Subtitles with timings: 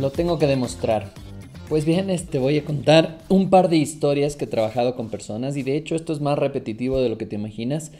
[0.00, 1.12] Lo tengo que demostrar.
[1.68, 5.10] Pues bien, te este, voy a contar un par de historias que he trabajado con
[5.10, 7.92] personas y de hecho esto es más repetitivo de lo que te imaginas.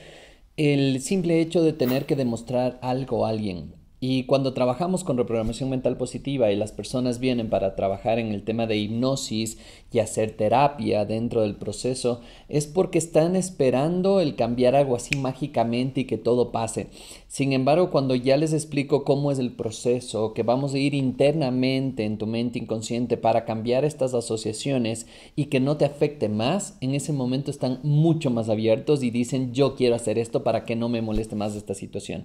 [0.57, 5.69] El simple hecho de tener que demostrar algo a alguien, y cuando trabajamos con reprogramación
[5.69, 9.59] mental positiva y las personas vienen para trabajar en el tema de hipnosis
[9.93, 16.01] y hacer terapia dentro del proceso, es porque están esperando el cambiar algo así mágicamente
[16.01, 16.87] y que todo pase.
[17.29, 22.07] Sin embargo, cuando ya les explico cómo es el proceso, que vamos a ir internamente
[22.07, 25.07] en tu mente inconsciente para cambiar estas asociaciones
[25.37, 29.53] y que no te afecte más, en ese momento están mucho más abiertos y dicen
[29.53, 32.25] yo quiero hacer esto para que no me moleste más esta situación.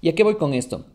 [0.00, 0.86] ¿Y a qué voy con esto?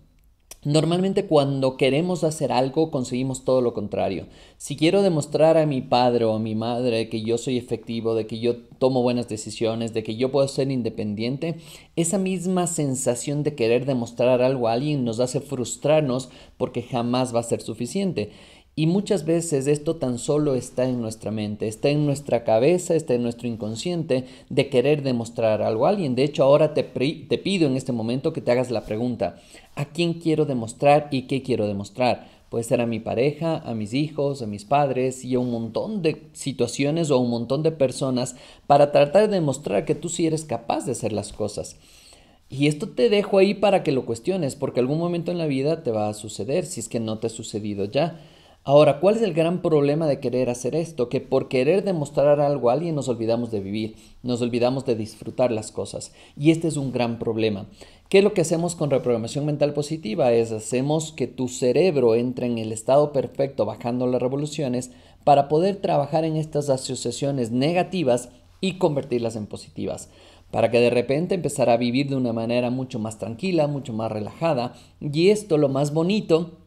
[0.65, 4.25] Normalmente cuando queremos hacer algo conseguimos todo lo contrario.
[4.57, 8.25] Si quiero demostrar a mi padre o a mi madre que yo soy efectivo, de
[8.25, 11.57] que yo tomo buenas decisiones, de que yo puedo ser independiente,
[11.95, 17.41] esa misma sensación de querer demostrar algo a alguien nos hace frustrarnos porque jamás va
[17.41, 18.31] a ser suficiente.
[18.77, 23.13] Y muchas veces esto tan solo está en nuestra mente, está en nuestra cabeza, está
[23.13, 26.13] en nuestro inconsciente de querer demostrar algo a alguien.
[26.15, 29.37] De hecho, ahora te, pido en este momento que te hagas la pregunta,
[29.75, 32.27] ¿a quién quiero demostrar y qué quiero demostrar?
[32.49, 36.01] Puede ser a mi pareja, a mis hijos, a mis padres y a un montón
[36.01, 38.35] de situaciones o a un montón de personas
[38.67, 41.77] para tratar de demostrar que tú sí eres capaz de hacer las cosas.
[42.49, 45.81] Y esto te dejo ahí para que lo cuestiones, porque algún momento en la vida
[45.81, 48.19] te va a suceder, si es que no te ha sucedido ya.
[48.67, 51.07] Ahora, ¿cuál es el gran problema de querer hacer esto?
[51.07, 55.51] Que por querer demostrar algo a alguien nos olvidamos de vivir, nos olvidamos de disfrutar
[55.51, 56.13] las cosas.
[56.35, 57.67] Y este es un gran problema.
[58.09, 60.31] ¿Qué es lo que hacemos con reprogramación mental positiva?
[60.31, 64.89] Es hacemos que tu cerebro entre en el estado perfecto bajando las revoluciones
[65.23, 68.29] para poder trabajar en estas asociaciones negativas
[68.61, 70.09] y convertirlas en positivas
[70.49, 74.11] para que de repente empezar a vivir de una manera mucho más tranquila, mucho más
[74.11, 74.73] relajada.
[75.01, 76.64] Y esto lo más bonito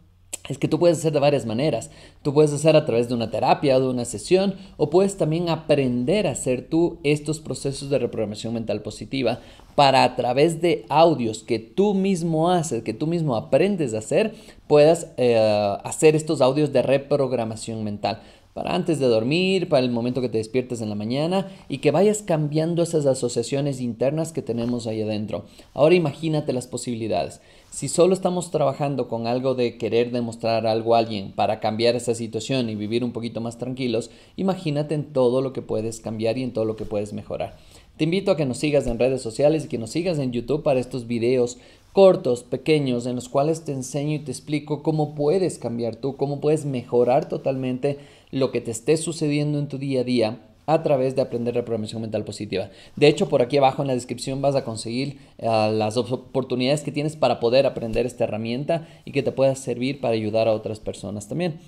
[0.49, 1.91] es que tú puedes hacer de varias maneras.
[2.23, 5.51] Tú puedes hacer a través de una terapia o de una sesión o puedes también
[5.51, 9.41] aprender a hacer tú estos procesos de reprogramación mental positiva
[9.75, 14.35] para a través de audios que tú mismo haces, que tú mismo aprendes a hacer,
[14.67, 15.37] puedas eh,
[15.85, 18.23] hacer estos audios de reprogramación mental
[18.59, 21.93] para antes de dormir, para el momento que te despiertes en la mañana y que
[21.93, 25.45] vayas cambiando esas asociaciones internas que tenemos ahí adentro.
[25.75, 27.41] Ahora imagínate las posibilidades.
[27.71, 32.17] Si solo estamos trabajando con algo de querer demostrar algo a alguien para cambiar esa
[32.17, 36.43] situación y vivir un poquito más tranquilos, imagínate en todo lo que puedes cambiar y
[36.43, 37.57] en todo lo que puedes mejorar.
[37.97, 40.65] Te invito a que nos sigas en redes sociales y que nos sigas en YouTube
[40.65, 41.59] para estos videos
[41.93, 46.41] cortos, pequeños, en los cuales te enseño y te explico cómo puedes cambiar tú, cómo
[46.41, 47.99] puedes mejorar totalmente
[48.31, 52.03] lo que te esté sucediendo en tu día a día a través de aprender reprogramación
[52.03, 52.69] mental positiva.
[52.95, 56.93] De hecho, por aquí abajo en la descripción vas a conseguir eh, las oportunidades que
[56.93, 60.79] tienes para poder aprender esta herramienta y que te pueda servir para ayudar a otras
[60.79, 61.59] personas también.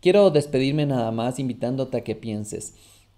[0.00, 2.74] Quiero despedirme nada más invitándote a que pienses.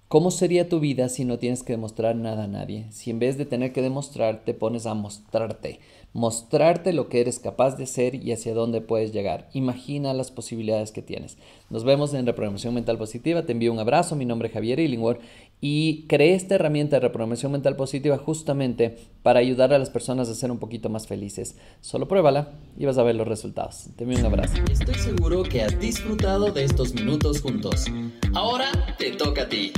[0.09, 2.87] ¿Cómo sería tu vida si no tienes que demostrar nada a nadie?
[2.91, 5.81] Si en vez de tener que demostrar te pones a mostrarte,
[6.13, 9.49] mostrarte lo que eres capaz de ser y hacia dónde puedes llegar.
[9.53, 11.39] Imagina las posibilidades que tienes.
[11.71, 13.47] Nos vemos en Reprogramación Mental Positiva.
[13.47, 14.15] Te envío un abrazo.
[14.15, 15.21] Mi nombre es Javier Illingworth
[15.61, 20.35] y creé esta herramienta de reprogramación mental positiva justamente para ayudar a las personas a
[20.35, 21.57] ser un poquito más felices.
[21.81, 23.89] Solo pruébala y vas a ver los resultados.
[23.97, 24.55] Te envío un abrazo.
[24.71, 27.87] Estoy seguro que has disfrutado de estos minutos juntos.
[28.35, 29.73] Ahora te toca a ti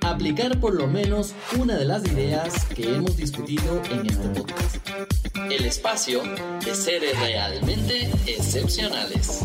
[0.00, 4.76] aplicar por lo menos una de las ideas que hemos discutido en este podcast.
[5.50, 6.22] El espacio
[6.64, 9.40] de seres realmente excepcionales.